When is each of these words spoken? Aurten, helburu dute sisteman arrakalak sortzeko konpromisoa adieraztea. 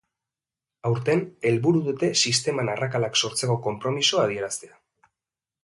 Aurten, 0.89 1.21
helburu 1.49 1.83
dute 1.89 2.09
sisteman 2.25 2.73
arrakalak 2.77 3.21
sortzeko 3.27 3.59
konpromisoa 3.69 4.25
adieraztea. 4.27 4.77